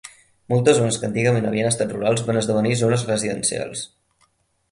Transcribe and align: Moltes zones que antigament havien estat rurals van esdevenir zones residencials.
Moltes 0.51 0.77
zones 0.77 0.95
que 1.01 1.05
antigament 1.09 1.45
havien 1.49 1.69
estat 1.71 1.93
rurals 1.97 2.25
van 2.29 2.41
esdevenir 2.41 2.73
zones 2.81 3.05
residencials. 3.13 3.87